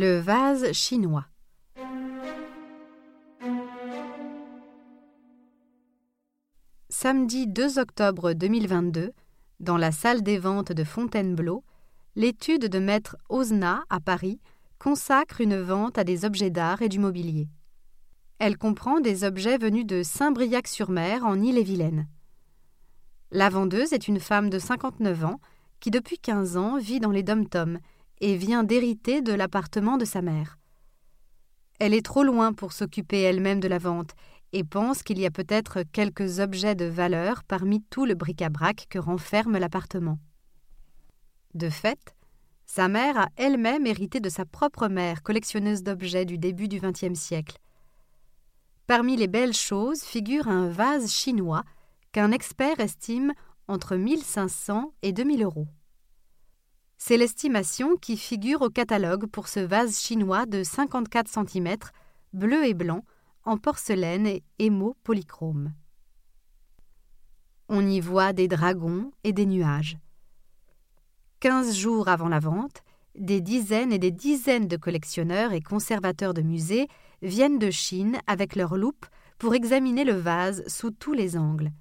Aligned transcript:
Le 0.00 0.20
vase 0.20 0.72
chinois. 0.74 1.26
Samedi 6.88 7.48
2 7.48 7.80
octobre 7.80 8.32
2022, 8.32 9.10
dans 9.58 9.76
la 9.76 9.90
salle 9.90 10.22
des 10.22 10.38
ventes 10.38 10.70
de 10.70 10.84
Fontainebleau, 10.84 11.64
l'étude 12.14 12.66
de 12.66 12.78
maître 12.78 13.16
Osna 13.28 13.82
à 13.90 13.98
Paris 13.98 14.38
consacre 14.78 15.40
une 15.40 15.60
vente 15.60 15.98
à 15.98 16.04
des 16.04 16.24
objets 16.24 16.50
d'art 16.50 16.80
et 16.80 16.88
du 16.88 17.00
mobilier. 17.00 17.48
Elle 18.38 18.56
comprend 18.56 19.00
des 19.00 19.24
objets 19.24 19.58
venus 19.58 19.84
de 19.84 20.04
Saint-Briac-sur-Mer 20.04 21.26
en 21.26 21.42
Ille-et-Vilaine. 21.42 22.06
La 23.32 23.48
vendeuse 23.48 23.92
est 23.92 24.06
une 24.06 24.20
femme 24.20 24.48
de 24.48 24.60
59 24.60 25.24
ans 25.24 25.40
qui 25.80 25.90
depuis 25.90 26.18
15 26.18 26.56
ans 26.56 26.78
vit 26.78 27.00
dans 27.00 27.10
les 27.10 27.24
dom-toms 27.24 27.80
et 28.20 28.36
vient 28.36 28.64
d'hériter 28.64 29.22
de 29.22 29.32
l'appartement 29.32 29.96
de 29.96 30.04
sa 30.04 30.22
mère. 30.22 30.58
Elle 31.78 31.94
est 31.94 32.04
trop 32.04 32.24
loin 32.24 32.52
pour 32.52 32.72
s'occuper 32.72 33.22
elle-même 33.22 33.60
de 33.60 33.68
la 33.68 33.78
vente 33.78 34.14
et 34.52 34.64
pense 34.64 35.02
qu'il 35.02 35.18
y 35.18 35.26
a 35.26 35.30
peut-être 35.30 35.82
quelques 35.92 36.40
objets 36.40 36.74
de 36.74 36.86
valeur 36.86 37.44
parmi 37.44 37.82
tout 37.82 38.04
le 38.04 38.14
bric-à-brac 38.14 38.86
que 38.88 38.98
renferme 38.98 39.58
l'appartement. 39.58 40.18
De 41.54 41.68
fait, 41.68 42.14
sa 42.66 42.88
mère 42.88 43.18
a 43.18 43.28
elle-même 43.36 43.86
hérité 43.86 44.20
de 44.20 44.28
sa 44.28 44.44
propre 44.44 44.88
mère, 44.88 45.22
collectionneuse 45.22 45.82
d'objets 45.82 46.24
du 46.24 46.38
début 46.38 46.68
du 46.68 46.80
XXe 46.80 47.18
siècle. 47.18 47.58
Parmi 48.86 49.16
les 49.16 49.26
belles 49.26 49.54
choses 49.54 50.02
figure 50.02 50.48
un 50.48 50.68
vase 50.68 51.12
chinois 51.12 51.62
qu'un 52.12 52.32
expert 52.32 52.80
estime 52.80 53.32
entre 53.68 53.96
1500 53.96 54.92
et 55.02 55.12
2000 55.12 55.42
euros. 55.42 55.68
C'est 57.08 57.16
l'estimation 57.16 57.96
qui 57.96 58.18
figure 58.18 58.60
au 58.60 58.68
catalogue 58.68 59.28
pour 59.28 59.48
ce 59.48 59.60
vase 59.60 59.98
chinois 59.98 60.44
de 60.44 60.62
54 60.62 61.26
cm, 61.26 61.76
bleu 62.34 62.66
et 62.66 62.74
blanc, 62.74 63.02
en 63.44 63.56
porcelaine 63.56 64.26
et 64.26 64.42
émaux 64.58 64.94
polychrome. 65.04 65.72
On 67.70 67.86
y 67.86 67.98
voit 68.00 68.34
des 68.34 68.46
dragons 68.46 69.10
et 69.24 69.32
des 69.32 69.46
nuages. 69.46 69.96
Quinze 71.40 71.74
jours 71.74 72.08
avant 72.08 72.28
la 72.28 72.40
vente, 72.40 72.82
des 73.14 73.40
dizaines 73.40 73.94
et 73.94 73.98
des 73.98 74.10
dizaines 74.10 74.68
de 74.68 74.76
collectionneurs 74.76 75.54
et 75.54 75.62
conservateurs 75.62 76.34
de 76.34 76.42
musées 76.42 76.88
viennent 77.22 77.58
de 77.58 77.70
Chine 77.70 78.18
avec 78.26 78.54
leurs 78.54 78.76
loupes 78.76 79.06
pour 79.38 79.54
examiner 79.54 80.04
le 80.04 80.12
vase 80.12 80.62
sous 80.66 80.90
tous 80.90 81.14
les 81.14 81.38
angles. 81.38 81.72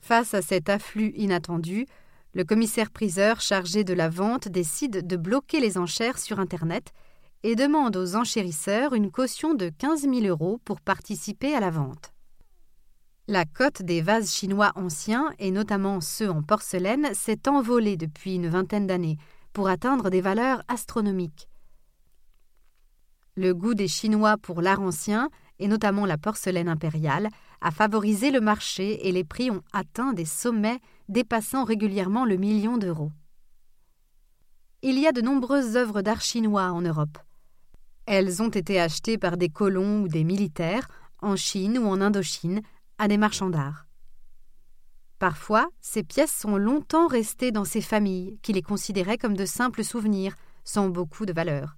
Face 0.00 0.32
à 0.32 0.42
cet 0.42 0.68
afflux 0.68 1.12
inattendu, 1.16 1.86
le 2.34 2.44
commissaire-priseur 2.44 3.40
chargé 3.40 3.84
de 3.84 3.94
la 3.94 4.08
vente 4.08 4.48
décide 4.48 5.06
de 5.06 5.16
bloquer 5.16 5.60
les 5.60 5.78
enchères 5.78 6.18
sur 6.18 6.40
Internet 6.40 6.92
et 7.42 7.54
demande 7.54 7.96
aux 7.96 8.16
enchérisseurs 8.16 8.94
une 8.94 9.10
caution 9.10 9.54
de 9.54 9.70
15 9.70 10.02
000 10.02 10.26
euros 10.26 10.60
pour 10.64 10.80
participer 10.80 11.54
à 11.54 11.60
la 11.60 11.70
vente. 11.70 12.12
La 13.26 13.44
cote 13.44 13.82
des 13.82 14.00
vases 14.00 14.32
chinois 14.32 14.72
anciens, 14.74 15.30
et 15.38 15.50
notamment 15.50 16.00
ceux 16.00 16.30
en 16.30 16.42
porcelaine, 16.42 17.12
s'est 17.12 17.48
envolée 17.48 17.96
depuis 17.96 18.34
une 18.34 18.48
vingtaine 18.48 18.86
d'années 18.86 19.18
pour 19.52 19.68
atteindre 19.68 20.08
des 20.08 20.20
valeurs 20.20 20.62
astronomiques. 20.68 21.48
Le 23.36 23.54
goût 23.54 23.74
des 23.74 23.86
Chinois 23.86 24.36
pour 24.38 24.62
l'art 24.62 24.80
ancien, 24.80 25.28
et 25.58 25.68
notamment 25.68 26.06
la 26.06 26.18
porcelaine 26.18 26.68
impériale, 26.68 27.28
a 27.60 27.70
favorisé 27.70 28.30
le 28.30 28.40
marché 28.40 29.08
et 29.08 29.12
les 29.12 29.24
prix 29.24 29.50
ont 29.50 29.62
atteint 29.72 30.12
des 30.12 30.24
sommets 30.24 30.80
dépassant 31.08 31.64
régulièrement 31.64 32.24
le 32.24 32.36
million 32.36 32.78
d'euros. 32.78 33.12
Il 34.82 34.98
y 34.98 35.06
a 35.06 35.12
de 35.12 35.20
nombreuses 35.20 35.76
œuvres 35.76 36.02
d'art 36.02 36.20
chinois 36.20 36.70
en 36.70 36.80
Europe. 36.82 37.18
Elles 38.06 38.42
ont 38.42 38.48
été 38.48 38.80
achetées 38.80 39.18
par 39.18 39.36
des 39.36 39.48
colons 39.48 40.02
ou 40.02 40.08
des 40.08 40.24
militaires 40.24 40.88
en 41.20 41.36
Chine 41.36 41.78
ou 41.78 41.86
en 41.86 42.00
Indochine 42.00 42.62
à 42.98 43.08
des 43.08 43.18
marchands 43.18 43.50
d'art. 43.50 43.86
Parfois, 45.18 45.68
ces 45.80 46.04
pièces 46.04 46.32
sont 46.32 46.56
longtemps 46.56 47.08
restées 47.08 47.50
dans 47.50 47.64
ces 47.64 47.80
familles 47.80 48.38
qui 48.40 48.52
les 48.52 48.62
considéraient 48.62 49.18
comme 49.18 49.36
de 49.36 49.46
simples 49.46 49.82
souvenirs 49.82 50.34
sans 50.62 50.88
beaucoup 50.88 51.26
de 51.26 51.32
valeur. 51.32 51.76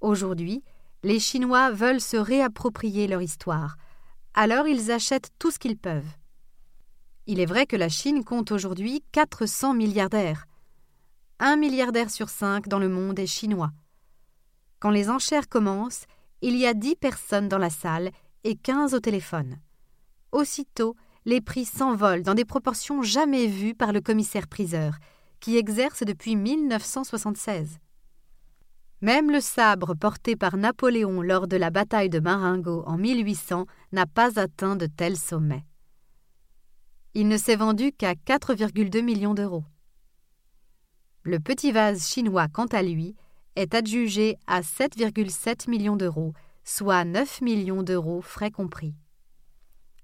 Aujourd'hui, 0.00 0.62
les 1.02 1.18
Chinois 1.18 1.70
veulent 1.70 2.00
se 2.00 2.16
réapproprier 2.16 3.06
leur 3.06 3.22
histoire, 3.22 3.76
alors 4.34 4.66
ils 4.66 4.90
achètent 4.90 5.30
tout 5.38 5.50
ce 5.50 5.58
qu'ils 5.58 5.76
peuvent. 5.76 6.08
Il 7.26 7.40
est 7.40 7.46
vrai 7.46 7.66
que 7.66 7.76
la 7.76 7.88
Chine 7.88 8.24
compte 8.24 8.50
aujourd'hui 8.50 9.04
400 9.12 9.74
milliardaires. 9.74 10.46
Un 11.38 11.56
milliardaire 11.56 12.10
sur 12.10 12.28
cinq 12.28 12.68
dans 12.68 12.78
le 12.78 12.88
monde 12.88 13.18
est 13.18 13.26
chinois. 13.26 13.72
Quand 14.80 14.90
les 14.90 15.10
enchères 15.10 15.48
commencent, 15.48 16.06
il 16.40 16.56
y 16.56 16.66
a 16.66 16.74
dix 16.74 16.96
personnes 16.96 17.48
dans 17.48 17.58
la 17.58 17.70
salle 17.70 18.10
et 18.44 18.56
quinze 18.56 18.94
au 18.94 19.00
téléphone. 19.00 19.58
Aussitôt, 20.32 20.96
les 21.24 21.40
prix 21.40 21.64
s'envolent 21.64 22.22
dans 22.22 22.34
des 22.34 22.44
proportions 22.44 23.02
jamais 23.02 23.46
vues 23.46 23.74
par 23.74 23.92
le 23.92 24.00
commissaire-priseur, 24.00 24.94
qui 25.40 25.56
exerce 25.56 26.02
depuis 26.02 26.34
1976. 26.34 27.78
Même 29.02 29.32
le 29.32 29.40
sabre 29.40 29.94
porté 29.94 30.36
par 30.36 30.56
Napoléon 30.56 31.22
lors 31.22 31.48
de 31.48 31.56
la 31.56 31.70
bataille 31.70 32.08
de 32.08 32.20
Marengo 32.20 32.84
en 32.86 32.96
1800 32.96 33.66
n'a 33.90 34.06
pas 34.06 34.38
atteint 34.38 34.76
de 34.76 34.86
tels 34.86 35.18
sommets. 35.18 35.66
Il 37.14 37.26
ne 37.26 37.36
s'est 37.36 37.56
vendu 37.56 37.90
qu'à 37.90 38.14
4,2 38.14 39.02
millions 39.02 39.34
d'euros. 39.34 39.64
Le 41.24 41.40
petit 41.40 41.72
vase 41.72 42.06
chinois, 42.06 42.46
quant 42.46 42.66
à 42.66 42.82
lui, 42.82 43.16
est 43.56 43.74
adjugé 43.74 44.36
à 44.46 44.60
7,7 44.60 45.68
millions 45.68 45.96
d'euros, 45.96 46.32
soit 46.62 47.04
9 47.04 47.40
millions 47.40 47.82
d'euros 47.82 48.22
frais 48.22 48.52
compris. 48.52 48.94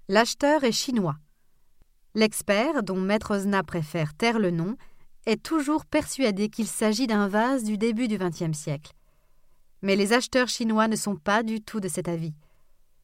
L'acheteur 0.09 0.65
est 0.65 0.73
chinois. 0.73 1.19
L'expert, 2.15 2.83
dont 2.83 3.01
Maître 3.01 3.37
Osna 3.37 3.63
préfère 3.63 4.15
taire 4.15 4.41
le 4.41 4.51
nom, 4.51 4.77
est 5.29 5.43
toujours 5.43 5.85
persuadé 5.85 6.49
qu'il 6.49 6.67
s'agit 6.67 7.07
d'un 7.07 7.29
vase 7.29 7.63
du 7.63 7.77
début 7.77 8.09
du 8.09 8.17
XXe 8.17 8.57
siècle. 8.57 8.93
Mais 9.83 9.95
les 9.95 10.15
acheteurs 10.15 10.49
chinois 10.49 10.89
ne 10.89 10.97
sont 10.97 11.17
pas 11.17 11.43
du 11.43 11.61
tout 11.61 11.81
de 11.81 11.89
cet 11.89 12.09
avis. 12.09 12.33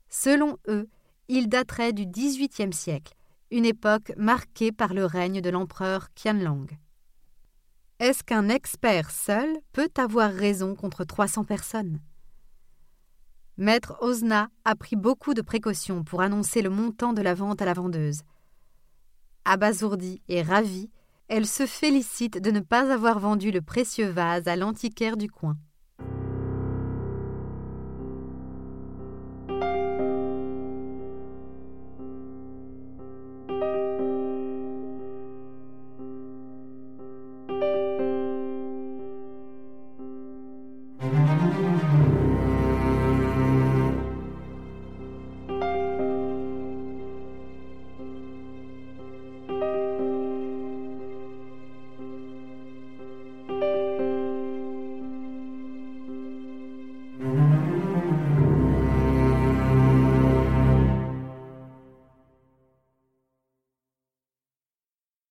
Selon 0.09 0.57
eux, 0.69 0.89
il 1.29 1.49
daterait 1.49 1.93
du 1.93 2.07
XVIIIe 2.07 2.73
siècle, 2.73 3.13
une 3.51 3.67
époque 3.67 4.13
marquée 4.17 4.73
par 4.73 4.95
le 4.95 5.05
règne 5.05 5.43
de 5.43 5.51
l'empereur 5.51 6.09
Qianlong. 6.15 6.67
Est-ce 7.99 8.25
qu'un 8.25 8.49
expert 8.49 9.11
seul 9.11 9.59
peut 9.73 9.93
avoir 9.99 10.33
raison 10.33 10.75
contre 10.75 11.05
300 11.05 11.45
personnes? 11.45 12.01
Maître 13.59 13.99
Osna 14.01 14.49
a 14.65 14.75
pris 14.75 14.97
beaucoup 14.97 15.35
de 15.35 15.43
précautions 15.43 16.03
pour 16.05 16.23
annoncer 16.23 16.63
le 16.63 16.71
montant 16.71 17.13
de 17.13 17.23
la 17.23 17.35
vente 17.35 17.61
à 17.61 17.67
la 17.67 17.75
vendeuse. 17.75 18.23
Abasourdie 19.45 20.23
et 20.29 20.43
ravie, 20.43 20.91
elle 21.29 21.47
se 21.47 21.67
félicite 21.67 22.41
de 22.41 22.51
ne 22.51 22.61
pas 22.61 22.93
avoir 22.93 23.19
vendu 23.19 23.51
le 23.51 23.63
précieux 23.63 24.09
vase 24.09 24.47
à 24.47 24.57
l'antiquaire 24.57 25.17
du 25.17 25.31
coin. 25.31 25.57